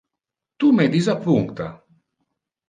Tu 0.63 0.69
me 0.77 0.87
disappuncta. 0.95 1.69